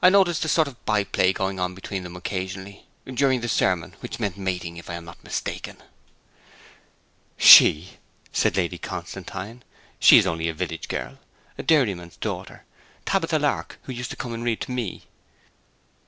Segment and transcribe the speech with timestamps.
[0.00, 3.96] I noticed a sort of by play going on between them occasionally, during the sermon,
[3.98, 5.82] which meant mating, if I am not mistaken.'
[7.36, 7.94] 'She!'
[8.30, 9.64] said Lady Constantine.
[9.98, 11.18] 'She is only a village girl,
[11.58, 12.64] a dairyman's daughter,
[13.04, 15.06] Tabitha Lark, who used to come to read to me.'